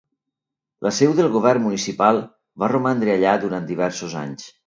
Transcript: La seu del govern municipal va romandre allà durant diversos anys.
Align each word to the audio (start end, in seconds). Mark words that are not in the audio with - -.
La 0.85 0.91
seu 0.99 1.11
del 1.19 1.27
govern 1.35 1.65
municipal 1.65 2.21
va 2.63 2.71
romandre 2.75 3.13
allà 3.17 3.37
durant 3.47 3.71
diversos 3.73 4.19
anys. 4.25 4.51